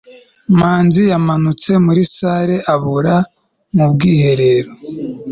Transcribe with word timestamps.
manzi 0.59 1.01
yamanutse 1.11 1.71
muri 1.85 2.01
salle 2.15 2.57
abura 2.73 3.15
mu 3.75 3.85
bwiherero 3.91 4.71